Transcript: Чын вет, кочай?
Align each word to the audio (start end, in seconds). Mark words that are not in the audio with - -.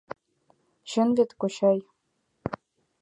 Чын 0.89 1.09
вет, 1.17 1.31
кочай? 1.39 1.79